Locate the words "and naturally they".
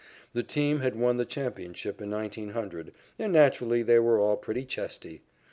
3.19-3.99